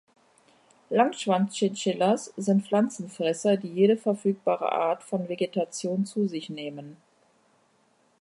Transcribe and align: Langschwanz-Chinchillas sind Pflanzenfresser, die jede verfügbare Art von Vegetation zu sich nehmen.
Langschwanz-Chinchillas 0.89 2.33
sind 2.35 2.65
Pflanzenfresser, 2.65 3.55
die 3.57 3.67
jede 3.67 3.97
verfügbare 3.97 4.71
Art 4.71 5.03
von 5.03 5.29
Vegetation 5.29 6.07
zu 6.07 6.27
sich 6.27 6.49
nehmen. 6.49 6.97